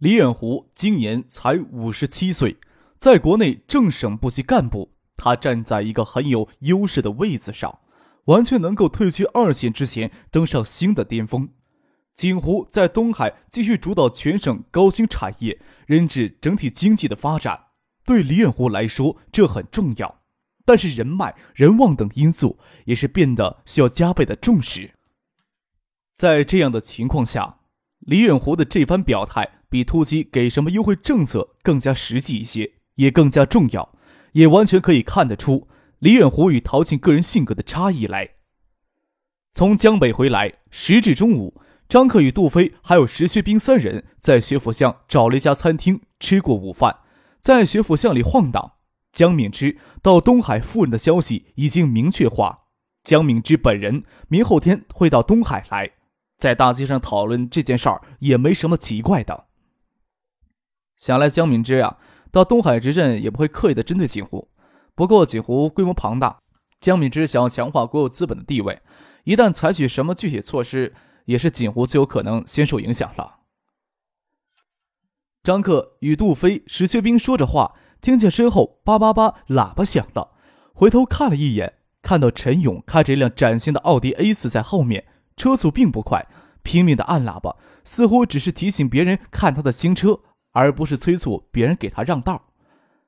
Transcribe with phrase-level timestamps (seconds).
[0.00, 2.56] 李远湖今年才五十七岁，
[2.96, 7.80] 在国内正省部级干部，他站在一个很有优势的位子上，
[8.24, 11.50] 完全能够退居二线之前登上新的巅峰。
[12.14, 17.66] 锦湖在东海继续主导全省高新产业，rend 制整体经济的发展，
[18.06, 20.22] 对李远湖来说这很重要。
[20.64, 24.92] 但是人脉、人望等因素也是变得需要加倍的重视。
[26.16, 27.58] 在这样的情况下，
[28.10, 29.60] 李远湖的这番表态。
[29.70, 33.94] 比突击给什么优惠政策更加实际一些，也更加重要，
[34.32, 35.68] 也完全可以看得出
[36.00, 38.30] 李远湖与陶庆个人性格的差异来。
[39.52, 46.96] 从江北回来，时至中午，张克与杜飞还有石学兵三人在学府巷找了一家餐厅吃过午饭，
[47.40, 48.72] 在学府巷里晃荡。
[49.12, 52.64] 江敏之到东海夫人的消息已经明确化，
[53.04, 55.92] 江敏之本人明后天会到东海来，
[56.40, 59.44] 在大街上讨论这件事儿也没什么奇怪的。
[60.96, 61.98] 想来江敏之呀，
[62.32, 64.48] 到东海执政也不会刻意的针对锦湖。
[64.94, 66.38] 不过锦湖规模庞大，
[66.80, 68.80] 江敏之想要强化国有资本的地位，
[69.24, 70.94] 一旦采取什么具体措施，
[71.26, 73.40] 也是锦湖最有可能先受影响了。
[75.42, 80.32] 张克与杜飞、石学兵说着话，听见身后叭叭叭喇叭响了，
[80.72, 85.06] 回头看了一眼，看到陈勇开着一辆崭新的奥迪 A 四在后面，
[85.40, 86.26] 车速并不快，
[86.62, 90.20] 拼命的按喇叭，似乎只是提醒别人看他的新车。
[90.52, 92.50] 而不是催促别人给他让道。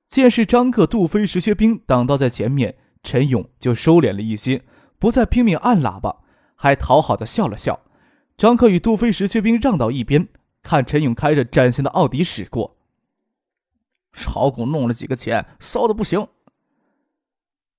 [0.06, 4.62] 见是张克、杜飞、石学兵挡道在前面，陈勇就收敛了一些，
[4.98, 6.20] 不再拼命按喇叭，
[6.54, 7.80] 还讨好的笑了笑。
[8.36, 10.28] 张克与杜飞、石学兵让到一边，
[10.62, 12.76] 看陈勇开着崭新的奥迪驶过。
[14.12, 16.28] 炒股弄了几个钱，骚的不行。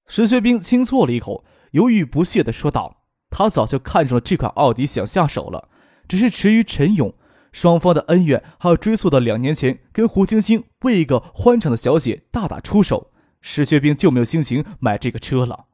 [0.06, 3.03] 石学兵轻啜了一口，犹豫不屑的说道
[3.36, 5.68] ：“他早就看中了这款奥迪，想下手了，
[6.08, 7.16] 只是迟于陈勇。”
[7.52, 13.12] 双方的恩怨还要追溯到两年前，跟胡晶晶为一个欢场的小姐大打出手，
[13.42, 15.66] 石学兵就没有心情买这个车了。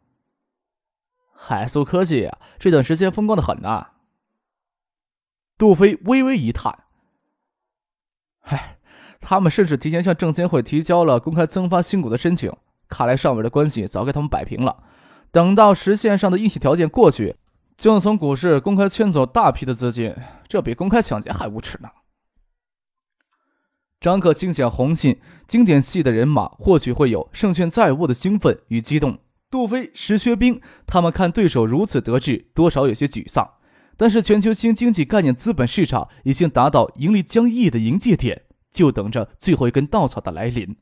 [1.33, 3.91] 海素科技啊，这段时间风光的很呐。
[5.57, 6.83] 杜飞微微一叹
[8.43, 8.77] ：“唉，
[9.21, 12.51] 他们甚至提前向证监会提交了公开增发新股的申请，
[12.89, 14.83] 看来上面的关系早给他们摆平了。
[15.31, 17.37] 等到实现上的硬性条件过去。”
[17.79, 20.13] 就能从股市公开圈走大批的资金，
[20.49, 21.87] 这比公开抢劫还无耻呢。
[24.01, 29.19] 张克心想，红信经典系的人马或许会有胜券在握的兴奋与激动。
[29.49, 33.49] 杜飞、石学兵他们看对手如此得志，多少有些沮丧。
[33.95, 40.75] 但是全球新经济概念资本市场已经达到盈利将溢的临界点，就等着最后一根稻草的来临。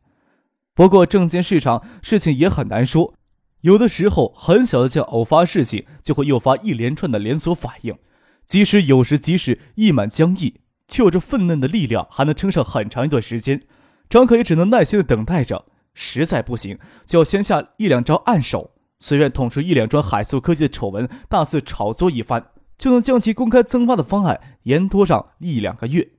[0.73, 3.13] 不过证券市场事情也很难说。
[3.61, 7.97] 有的时候，很小的件偶发事情就会诱发一连串的连锁反应，
[8.45, 13.63] 即使有时即使一满江溢，却有着愤嫩的力量，还能撑上很长一段时间。
[14.07, 26.11] 张可也只能耐心的等待着，实在不行，就要先下一两招暗手，随便捅出一两桩海素科技的丑闻，大肆炒作一番，就能将其公开增发的方案延拖上一两个月。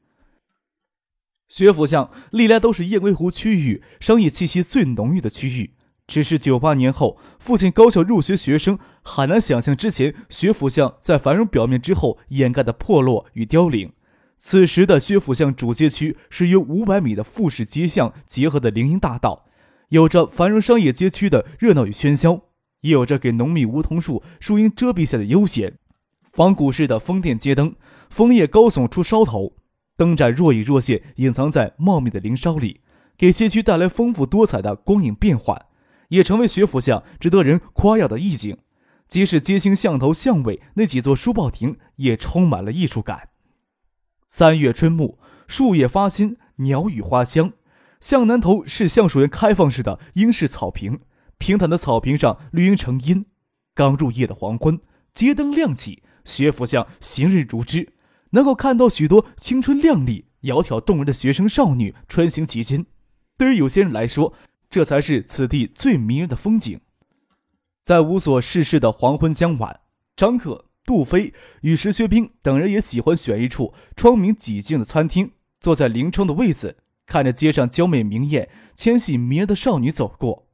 [1.48, 5.78] 学府巷历来都是燕归湖区域商业气息最浓郁的区域。
[6.09, 13.93] 只是九八年后，父亲高校入学学生很难想象之前学府巷在繁荣表面之后掩盖的破落与凋零。
[14.39, 19.45] 此时的薛府巷主街区是由五百米的复式街巷结合的林荫大道，
[19.91, 22.41] 有着繁荣商业街区的热闹与喧嚣，
[22.81, 25.75] 也有着给浓密梧桐树树荫遮蔽下的悠闲。
[26.33, 27.75] 仿古式的风电街灯，
[28.09, 29.53] 枫叶高耸出梢头，
[29.97, 32.81] 灯盏若隐若现，隐藏在茂密的林梢里，
[33.19, 35.66] 给街区带来丰富多彩的光影变幻。
[36.09, 38.59] 也成为学府巷值得人夸耀的意境，
[39.09, 43.31] 即使街心巷头巷尾那几座书报亭，也充满了艺术感。
[44.27, 47.53] 三月春暮，树叶发新，鸟语花香。
[48.01, 51.01] 巷南头是橡树园开放式的英式草坪，
[51.39, 53.27] 平坦的草坪上绿荫成荫。
[53.75, 54.81] 刚入夜的黄昏，
[55.15, 57.95] 街灯亮起，学府巷行人如织，
[58.31, 62.87] 能够看到许多青春靓丽、窈窕动人的学生少女穿行其间。
[63.37, 64.34] 对于有些人来说，
[64.70, 66.80] 这才是此地最迷人的风景。
[67.82, 69.80] 在无所事事的黄昏将晚，
[70.15, 71.32] 张克、杜飞
[71.62, 76.76] 与石学兵等人也喜欢选一处窗明几净的餐厅，坐在临窗的位子，
[77.06, 80.47] 看着街上娇美明艳、纤细迷人的少女走过。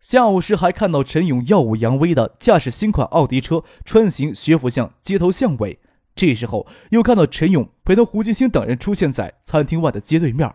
[0.00, 5.80] 下午时还看到陈勇耀武扬威的驾驶新款奥迪车穿行学府巷街头巷尾。
[6.14, 10.52] 这时候又看到陈勇陪同胡金星等人出现在餐厅外的街对面，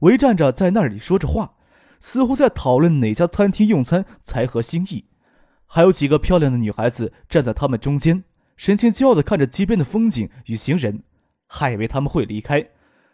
[0.00, 1.55] 围站着在那里说着话，
[2.00, 5.04] 似乎在讨论哪家餐厅用餐才合心意。
[5.66, 8.24] 还有几个漂亮的女孩子站在他们中间，
[8.56, 11.02] 神情骄傲地看着街边的风景与行人，
[11.46, 12.68] 还以为他们会离开，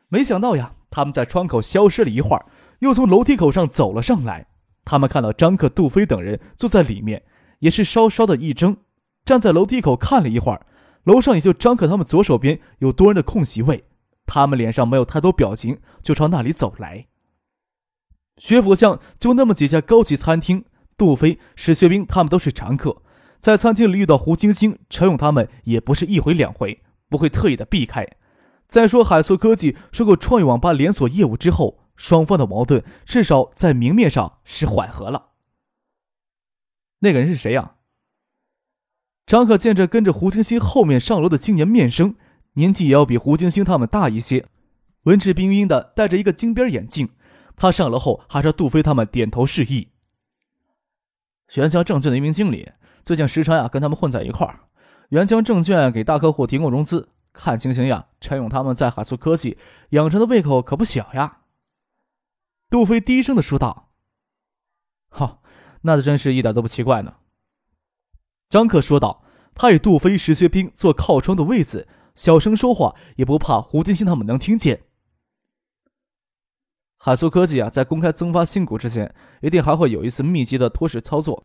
[0.08, 2.46] 没想到呀，他们在窗口消失了一会儿，
[2.80, 4.46] 又从楼梯口上走了上来。
[4.84, 7.22] 他们看到张克、杜飞等人坐在里面，
[7.60, 8.76] 也是稍稍的一怔，
[9.24, 10.66] 站在楼梯口看了一会儿。
[11.04, 13.84] 楼上也就张克他们左手边有多人的空席位，
[14.26, 17.06] 他们脸上没有太多表情，就朝那里走来。
[18.42, 20.64] 学府巷就那么几家高级餐厅，
[20.96, 23.00] 杜飞、史学兵他们都是常客，
[23.38, 28.04] 在餐厅里遇到胡晶晶、陈勇他们也不是一回两回，不会特意的避开。
[28.66, 35.28] 再说海素科技收购创意网吧连锁业务之后，双方的矛盾至少在明面上是缓和了。
[36.98, 37.76] 那个人是谁呀？
[39.24, 42.16] 张可见着跟着胡晶晶后面上楼的青年面生，
[42.54, 44.46] 年纪也要比胡晶晶他们大一些，
[45.04, 47.10] 文质彬彬的，戴着一个金边眼镜。
[47.56, 49.88] 他上楼后还朝杜飞他们点头示意。
[51.54, 52.72] 元江证券的一名经理，
[53.02, 54.60] 最近时常呀跟他们混在一块儿。
[55.10, 59.58] 元江证券给大客户提供融资，看情形呀，陈勇他们在海素科技
[59.90, 61.40] 养成的胃口可不小呀。
[62.70, 63.90] 杜飞低声的说道
[65.10, 65.42] ：“好，
[65.82, 67.16] 那真是一点都不奇怪呢。”
[68.48, 69.22] 张克说道
[69.54, 74.84] ：“他与杜飞、石学兵坐靠窗的位子，小声说话，也不怕胡金星他们能听见。
[77.04, 81.44] 海苏科技啊，在公开增发新股之前，一定还会有一次密集的托市操作。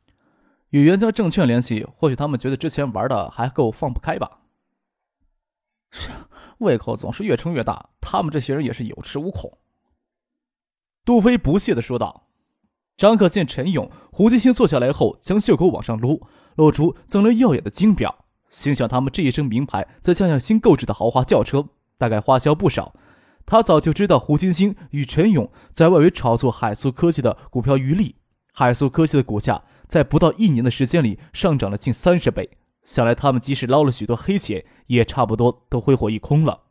[0.69, 4.41] 与元江证券联系，或许他们觉得之前玩的还够放不开吧。
[5.89, 6.11] 是，
[6.59, 9.57] 胃口总是越撑越大，他们这些人也是有恃无恐。”
[11.03, 12.27] 杜飞不屑的说道。
[12.95, 16.27] 张克见陈勇、胡金星坐下来后，将袖口往上撸。
[16.57, 22.93] 露出锃亮耀眼的金表，心想他们这一身名牌，再加上新购置的豪华轿车，大概花销不少。
[23.47, 28.17] 他早就知道胡金星与陈勇在外围炒作海素科技的股票余力，
[28.51, 32.49] 海素科技的股价在不到一年的时间里上涨了近三十倍。
[32.83, 36.63] 想来他们即使捞了许多黑钱，也差不多都挥霍一空了。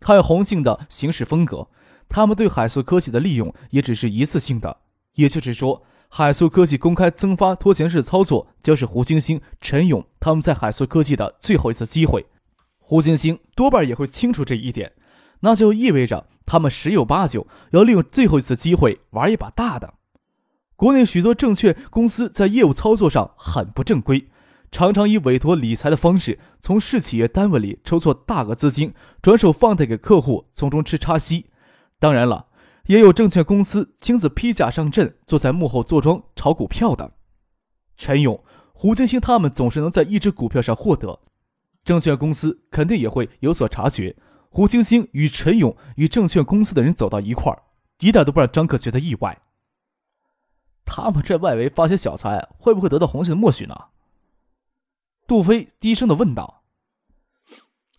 [0.00, 1.68] 看红信的行事风格，
[2.08, 4.78] 他们对海素科技的利用也只是一次性的，
[5.14, 5.84] 也就是说。
[6.10, 12.24] 海素科技公开增发拖钱式操作，将是胡金星、陈勇他们在海素科技的最后一次机会。
[12.78, 14.94] 胡金星多半也会清楚这一点，
[15.40, 19.94] 那就意味着他们十有八九要利用最后一次机会玩一把大的。
[20.76, 24.28] 国内许多证券公司在业务操作上很不正规，
[24.70, 31.46] 常常以委托理财的方式从市企业单位里抽错大额资金，转手放贷给客户，从中吃差息。
[31.98, 32.46] 当然了。
[32.86, 37.12] 也有证券公司亲自披甲上阵，坐在幕后坐庄炒股票的。
[37.98, 38.42] 陈勇、
[38.72, 41.20] 胡金星他们总是能在一只股票上获得，
[41.84, 44.16] 证券公司肯定也会有所察觉。
[44.50, 47.62] 胡金星与陈勇与证券公司的人走到一块儿，
[48.00, 49.42] 一点都不让张克觉得意外。
[50.84, 53.74] 他们这外围发些小财，会不会得到红信的默许呢？
[55.26, 56.62] 杜飞低声的问道。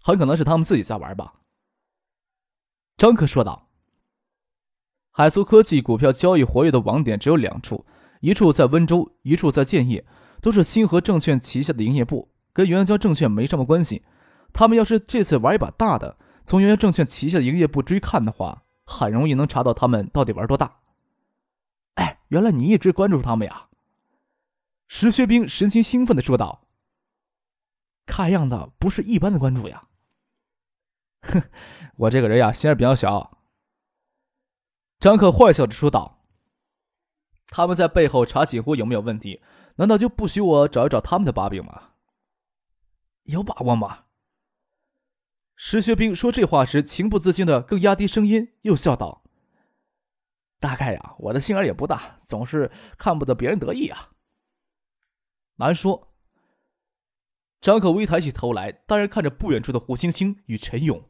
[0.01, 1.35] 很可能是他们自己在玩吧。
[2.97, 3.68] 张克说道。
[5.11, 7.85] 海苏科技股票交易活跃的网点只有两处，
[8.21, 10.06] 一处在温州，一处在建业，
[10.41, 14.03] 都是星河证券旗下的营业部，跟元江证券没什么关系。
[14.53, 16.18] 他们要是这次玩一把大的，
[16.49, 20.79] 从元江证券旗下的营业部追看的话，很容易能查到他们到底玩多大。
[21.94, 23.68] 哎，原来你一直关注他们呀！
[24.87, 26.68] 石学兵神情兴奋的说道
[28.07, 29.89] ：“看样子不是一般的关注呀。”
[31.21, 31.44] 哼，
[31.97, 33.37] 我这个人呀，心眼比较小。
[34.97, 36.23] 张克坏笑着说道
[37.49, 39.44] ：“他们在背后查锦湖有没有问题？
[39.75, 41.91] 难道就不许我找一找他们的把柄吗？
[43.25, 44.06] 有把握吗？”
[45.61, 49.23] 石学兵说这话时，情不自禁的更压低声音，又笑道
[50.57, 54.11] ：“大概呀，我的心眼也不大，总是看不得别人得意啊。”
[55.59, 56.13] 难说。
[57.59, 61.04] 张可微抬起头来，当然看着不远处的胡星星与陈勇。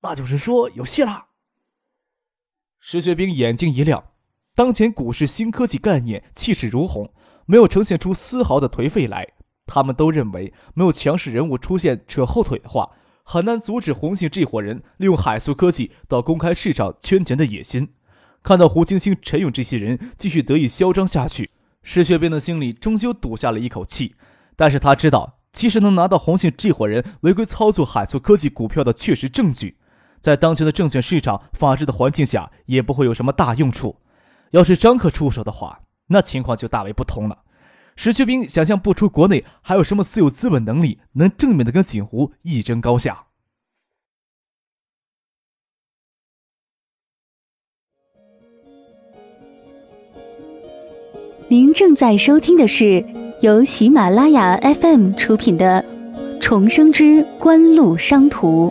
[0.00, 1.26] 那就是说有戏了。
[2.78, 4.12] 石学兵眼睛一亮，
[4.54, 7.12] 当前股市新科技概念气势如虹，
[7.44, 9.34] 没有呈现出丝毫的颓废来。
[9.66, 12.90] 他们都认为，没有强势人物出现扯后腿的话，
[13.24, 17.94] 很难阻止红杏这伙人利用海素科技到公开市场圈钱的野心。
[18.42, 21.50] 看到胡晶晶、陈勇这些人继续得意嚣张下去，
[21.82, 24.14] 石学兵的心里终究堵下了一口气。
[24.54, 29.78] 但是他知道，即使能拿到红杏这伙人违规操作海素科技股票的确实证据。
[30.20, 33.96] 在当前的证券市场法治的环境下，也不会有什么大用处。
[34.52, 37.38] 要是张克出手的话，那情况就大为不同了。
[37.96, 43.24] 石学兵想象不出国内还有什么私有资本能力能正面的跟锦湖一争高下。
[51.48, 53.04] 您正在收听的是
[53.40, 55.84] 由喜马拉雅 FM 出品的
[56.40, 58.68] 《重生之官路商途》。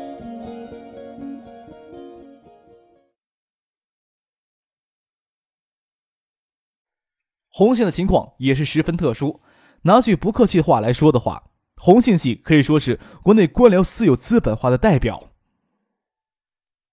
[7.57, 9.39] 红信的情况也是十分特殊。
[9.83, 15.31] 拿句不客气的话来说的话，红信系可以说是国内官僚私有资本化的代表。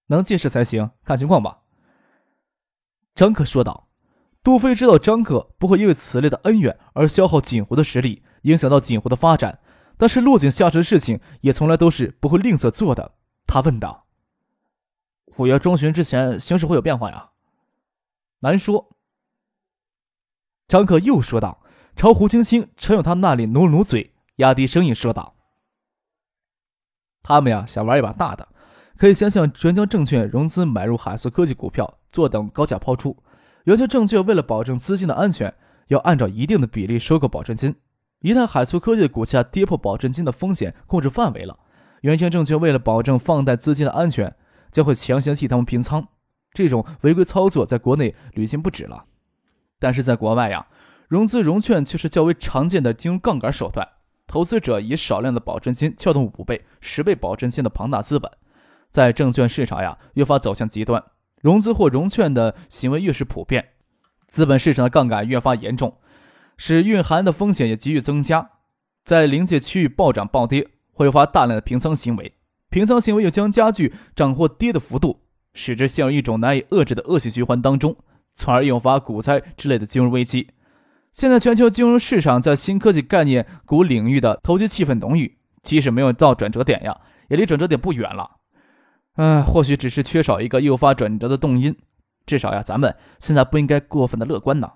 [0.07, 1.63] 能借势才行，看情况吧。
[3.13, 3.89] 张克说道。
[4.41, 9.59] 杜飞知道张克不会因为此类的恩怨而消耗锦湖的实力，影响到锦湖的发展，
[9.97, 13.15] 但是落井下石的事情也从来都是不会吝啬做的。
[13.47, 14.07] 他问道
[15.37, 17.31] ：“五月中旬之前，形势会有变化呀？”
[18.39, 18.95] 难说。
[20.73, 21.61] 张克又说道，
[21.95, 25.35] 朝胡青青、陈永他那里努努嘴，压低声音说道
[27.21, 28.47] ：“他们呀，想玩一把大的，
[28.97, 33.15] 可以先向元江证券融资买入海素科技股票，坐等高价抛出。
[33.65, 35.53] 元江证券为了保证资金的安全，
[35.89, 37.75] 要按照一定的比例收购保证金。
[38.21, 41.59] 一旦海素科技股价跌破保证金的风险控制范围了，
[42.01, 44.35] 元江证券为了保证放贷资金的安全，
[44.71, 46.07] 将会强行替他们平仓。
[46.51, 49.05] 这种违规操作在国内屡见不止了。”
[49.83, 50.65] 但是在国外呀，
[51.09, 53.85] 融资融券却是较为常见的金融杠杆手段。
[54.27, 58.31] 投资者以少量的保证金撬动五倍、十倍保证金的庞大资本，
[58.89, 61.03] 在证券市场呀越发走向极端。
[61.41, 63.71] 融资或融券的行为越是普遍，
[64.25, 65.97] 资本市场的杠杆越发严重，
[66.55, 68.51] 使蕴含的风险也急剧增加。
[69.03, 72.35] 在临界区域暴涨暴跌，会发大量的平仓行为，
[72.69, 75.19] 平仓行为又将加剧涨或跌的幅度，
[75.53, 77.97] 使之陷入一种难以遏制的恶性循环当中。
[78.35, 80.49] 从而引发股灾之类的金融危机。
[81.11, 88.37] 现在全球金融市场在新科技概念股领域的投机气氛浓郁，即使没有到转折点呀，也离转折点不远了。
[89.17, 91.77] 嗯，或许只是缺少一个诱发转折的动因。
[92.25, 94.71] 至少呀，咱们现在不应该过分的乐观呢。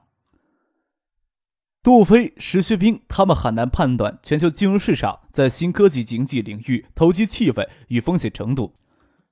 [1.81, 8.75] 杜飞、石学兵他们很难判断全球金融市场在新科技经济领域投机气氛与风险程度。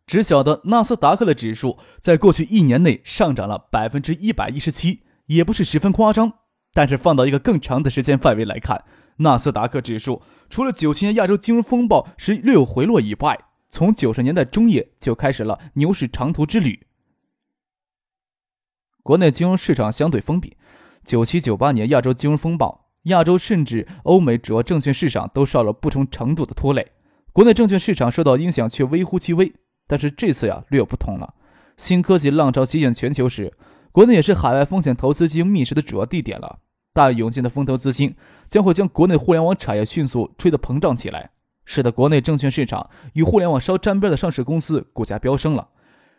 [0.06, 6.34] 只晓得纳斯达克的指数在过去一年内上涨了百分之一百一十七，也不是十分夸张。
[6.74, 8.84] 但是放到一个更长的时间范围来看，
[9.18, 16.86] 纳斯达克指数除了九七年亚洲金融风暴时略有回落以外，从九十年代中叶就开始了牛市长途之旅。
[19.02, 20.58] 国内金融市场相对封闭，
[21.04, 26.92] 九七九八年亚洲金融风暴，亚洲甚至欧美主要证券市场都受了不同程度的拖累，
[27.32, 29.54] 国内证券市场受到影响却微乎其微。
[29.88, 31.34] 但是这次呀略有不同了。
[31.78, 33.54] 新科技浪潮席卷全球时，
[33.92, 36.60] 国内也是海外风险投资基金觅食的主要地点了。
[36.94, 38.16] 大涌进的风投资金
[38.48, 41.32] 将会将国内互联网产业迅速吹得膨胀起来，
[41.66, 45.70] 使得国内证券市场与互联网稍沾边的上市公司股价飙升了。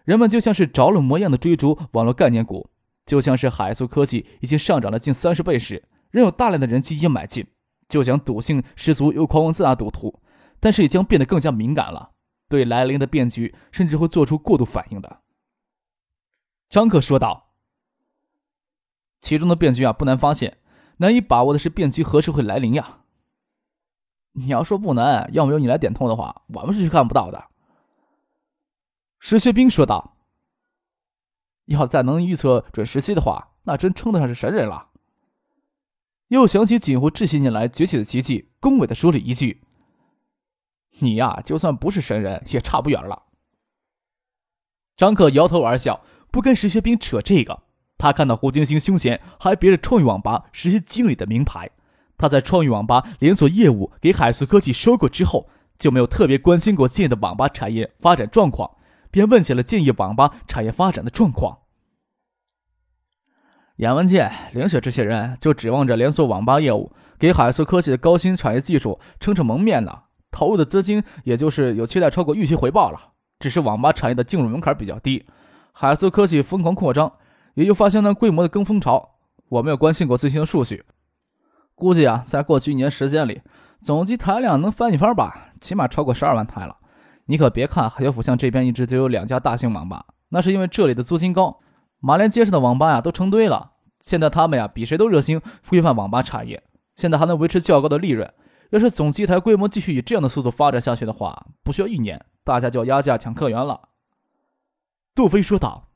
[0.04, 2.68] 人们就像是着了魔一样的追逐网络概念股，
[3.06, 7.46] 就像是海素科技已经上涨了近三十倍时，仍有大量的人积极买进，
[7.88, 10.20] 就像赌性十足又狂妄自大赌徒，
[10.60, 12.10] 但是也将变得更加敏感了。
[12.48, 15.22] 对来临的变局，甚至会做出过度反应的。
[16.68, 17.54] 张克说道
[19.20, 20.58] ：“其中的变局啊，不难发现，
[20.98, 23.00] 难以把握的是变局何时会来临呀？
[24.32, 27.46] 你要说不难，要没有你来点通的话，我们是看不到的。”
[29.18, 30.16] 石学兵说道
[31.66, 34.90] ：“要再能预测准时期的话，那真称得上是神人了。”
[36.28, 39.65] 又想起锦湖这些年来崛起的奇迹，恭维的说了一句。
[40.98, 43.24] 你呀，就算不是神人，也差不远了。
[44.96, 47.62] 张克摇头而笑，不跟石学兵扯这个。
[47.98, 51.70] 他看到胡金星胸前还别着创意网吧实习经理的名牌，
[52.18, 55.48] 他在创意网吧连锁业务给海素科技收购之后，
[55.78, 58.76] 就没有特别关心过建业的网吧产业发展状况，
[59.10, 61.60] 便问起了建业网吧产业发展的状况。
[63.76, 70.04] 杨文健、凌雪这些人就指望着连锁网吧业务给海素科技的高新产业技术撑撑门面呢。
[70.36, 73.00] 投入的资金也就是有期待超过预期回报了，
[73.38, 75.24] 只是网吧产业的进入门槛比较低，
[75.72, 77.10] 海思科技疯狂扩张，
[77.54, 79.12] 也就发相当规模的跟风潮。
[79.48, 80.84] 我没有关心过最新的数据，
[81.74, 83.40] 估计啊，在过去一年时间里，
[83.80, 86.76] 总机台量能翻一番吧，起码超过十二万台了。
[87.24, 91.60] 你可别看海小府巷这边一直就有两家大型网吧，那是因为这里的租金高，
[91.98, 93.70] 马连街上的网吧呀都成堆了。
[94.02, 96.62] 现在他们呀比谁都热心规范网吧产业，
[96.94, 98.30] 现在还能维持较高的利润。
[98.70, 103.90] 要是总机台规模继续以这样的速度发展下去的话，不需要一年，大家就要压价抢客源了。
[105.14, 105.88] 杜飞说道：“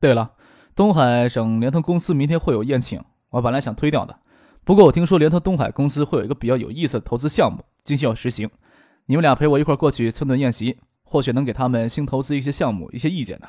[0.00, 0.34] 对了，
[0.74, 4.20] 东海省联通公司明天会有宴请，我本来想推掉的，
[4.64, 8.50] 不过我听说联通东海公司会有一个比较有意思的投资项目，今天要实行。
[9.06, 13.48] 你们俩陪我一块过去蹭顿宴席，或许能给他们新投资一些项目一些意见呢。”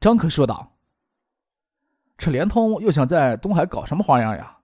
[0.00, 0.74] 张可说道。
[2.18, 4.55] 这联通又想在东海搞什么花样呀？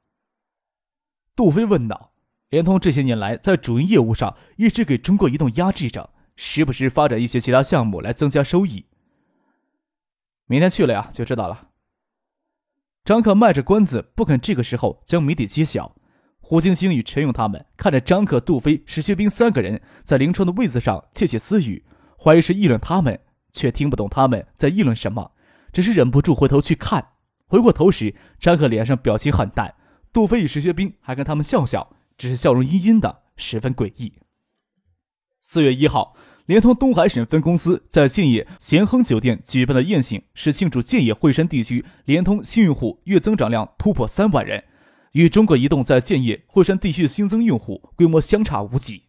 [1.35, 2.13] 杜飞问道。
[2.51, 8.85] 联通这些年来在主营业务上一直给中国移动压制着，时不时发展一些其他项目来增加收益。
[10.47, 11.69] 明天去了呀，就知道了。
[13.05, 15.97] 张可卖着关子，不肯这个时候将谜底揭晓。
[16.41, 21.87] 胡晶晶与陈勇他们看着张可、杜飞、石学兵三个人在临窗的位子上窃窃私语，
[22.19, 23.19] 怀疑是议论他们，
[23.51, 25.33] 却听不懂他们在议论什么，
[25.73, 27.13] 只是忍不住回头去看。
[27.47, 29.75] 回过头时，张可脸上表情很淡，
[30.13, 34.13] 杜飞与石学兵还跟他们笑笑，只是笑容阴阴的，十分诡异。
[35.41, 36.15] 四月一号，
[36.45, 44.65] 联通东海省分公司在建业咸亨酒店举办的宴请，是庆祝建业惠山地区联通新用户月增长量突破三万人，
[45.13, 49.05] 与中国移动在建业惠山地区的新增用户规模相差无几。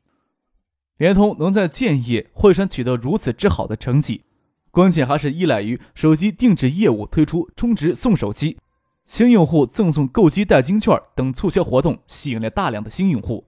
[0.98, 4.24] 联通能在建业惠山取得如此之好的成绩。
[4.72, 8.58] 关键还是依赖于手机定制业务推出充值送手机、
[9.06, 13.46] 新用户赠送购机代金券等促销活动，吸引了大量的新用户。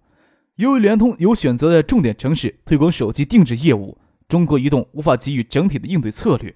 [0.55, 3.97] 由于联通有选择在重点城市推广手机定制业务，
[4.27, 6.55] 中国移动无法给予整体的应对策略，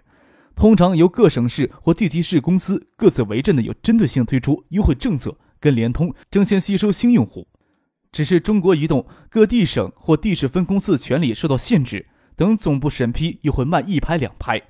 [0.56, 7.48] 通常由各省市或地级市公司各自为政的有针对性推出优惠政策，跟联通争先吸收新用户。
[8.12, 12.08] 只是中国移动各地省或地市分公司的权力受到限制。
[12.36, 14.62] 等总部审批又会慢一拍两拍，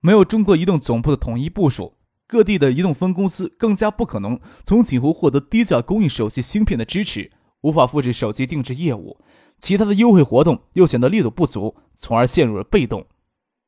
[0.00, 1.94] 没有中国移动总部的统一部署，
[2.28, 7.32] 各地的移动分公司更加不可能从景湖获得低价供应手机芯片的支持，
[7.62, 9.18] 无法复制手机定制业务，
[9.58, 13.06] 其他的优惠活动又显得力度不足，从而陷入了被动。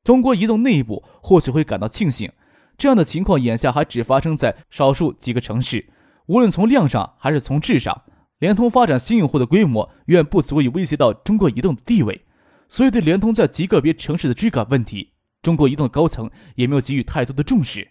[0.05, 2.31] 中国移动内部或许会感到庆幸，
[2.77, 5.89] 这样的情况眼下还只发生在少数几个城市，
[6.27, 8.03] 无论从量上还是从质上，
[8.39, 12.27] 联通发展新用户的规模远不足以威胁到中国移动的地位。
[12.69, 17.89] 所以，对联通在极个别城市的追赶问题，中国移动高层也没有给予太多的重视。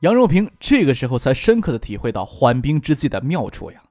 [0.00, 3.82] 杨荣平这个时候才深刻的体会到缓兵之计的妙处呀。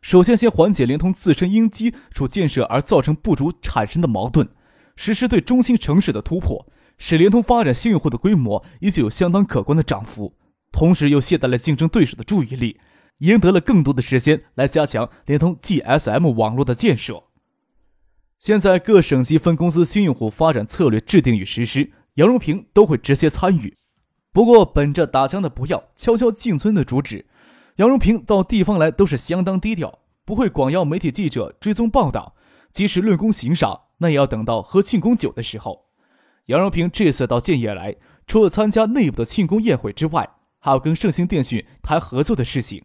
[0.00, 4.48] 首先，先缓解联通自身因基础建设而造成不足产生的矛盾，
[4.96, 10.34] 实施对中心城市的突破，使联通发展新用户的规模依旧有相当可观的涨幅，
[10.72, 12.80] 同时又懈怠了竞争对手的注意力，
[13.18, 17.24] 赢得了更多的时间来加强联通 GSM 网络的建设。
[18.38, 23.76] 现在各省级分公司新用户发展策略制定与实施，杨荣平都会直接参与。
[24.38, 27.26] 不过，本着打枪的不要，悄悄进村的主旨，
[27.78, 32.36] 杨荣平到地方来都是相当低调，不会广邀媒体记者追踪报道。
[32.70, 35.86] 即使论功行赏，那也要等到喝庆功酒的时候。
[36.46, 37.96] 杨荣平这次到建业来，
[38.28, 42.84] 除了参加内部的庆功宴会之外，还要跟盛兴电讯谈合作的事情。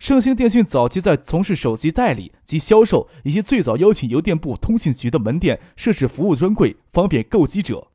[0.00, 7.91] 盛兴电讯早期在从事手机代理及销售，以及最早邀请邮电部通信局的门店设置服务专柜，方便购机者。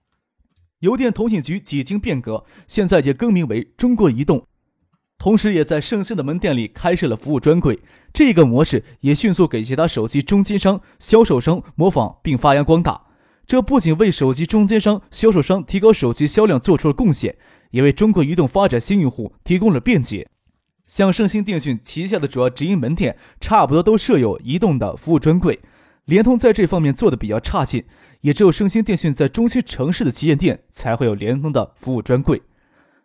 [0.82, 4.46] 邮电通信局几经变革，现在也更名为中国移动，
[5.18, 7.80] 同时也在盛兴的门店里开设了服务专柜。
[8.14, 13.08] 这个模式也迅速给其他手机中间商、销售商模仿并发扬光大。
[13.48, 17.36] 这不仅为手机中间商、销售商提高手机销量做出了贡献，
[17.72, 20.30] 也为中国移动发展新用户提供了便捷。
[20.86, 25.60] 像盛兴电讯旗下的主要直营门店，差不多都设有移动的服务专柜。
[26.06, 27.84] 联通在这方面做的比较差劲，
[28.22, 32.42] 也只有盛兴电讯在中心城市的旗舰店才会有联通的服务专柜。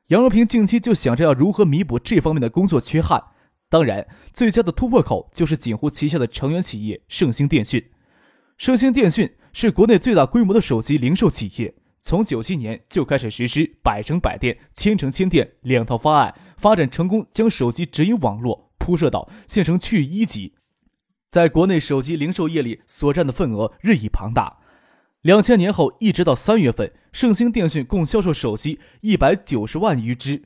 [0.09, 3.22] 杨若平近期就想着要如何弥补这方面的工作缺憾。
[3.68, 7.83] 当然，最佳的突破口就是锦湖旗下的成员企业盛兴电讯。
[8.59, 11.75] 盛兴电讯是国内最大规模的手机零售企业。
[12.05, 20.53] 从九七年就开始实施百城百店、千城千店两套方案，发展成功，将手机直营网络铺设到县城区域一级，
[21.31, 24.59] 在国内手机零售业里所占的份额日益庞大。
[25.22, 30.42] 两千年后，一直到三月份，盛兴电讯共销售手机一百九十万余只，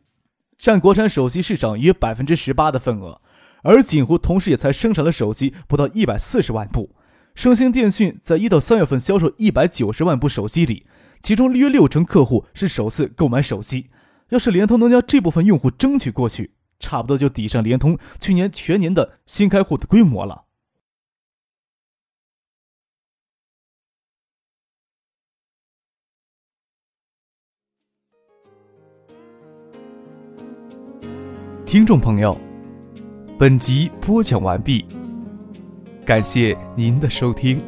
[0.59, 3.23] 占国产手机市场约百分之十八的份额。
[3.63, 6.95] 而锦湖同时也才生产了手机不到一百四十万部。
[7.35, 10.87] 盛兴电讯在一到三月份销售一百九十万部手机里。
[11.23, 13.87] 其中约六成客户是首次购买手机，
[14.29, 20.45] 要是联通能将这部分用户争取过去，差不多就抵上联通去年全年的新开户的规模了。
[31.67, 32.39] 听众朋友，
[33.37, 34.87] 本集播讲完毕，
[36.07, 37.61] 感谢您的收听。